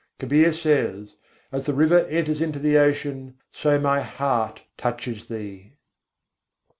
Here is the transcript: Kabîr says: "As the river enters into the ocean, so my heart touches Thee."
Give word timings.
Kabîr 0.19 0.51
says: 0.51 1.15
"As 1.51 1.67
the 1.67 1.75
river 1.75 2.05
enters 2.09 2.41
into 2.41 2.57
the 2.57 2.75
ocean, 2.75 3.37
so 3.51 3.79
my 3.79 4.01
heart 4.01 4.63
touches 4.75 5.27
Thee." 5.27 5.75